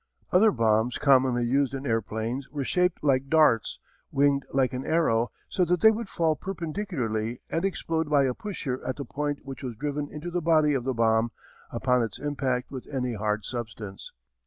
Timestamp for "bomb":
10.95-11.31